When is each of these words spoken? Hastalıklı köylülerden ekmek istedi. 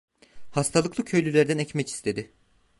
Hastalıklı 0.51 1.05
köylülerden 1.05 1.57
ekmek 1.57 1.87
istedi. 1.89 2.31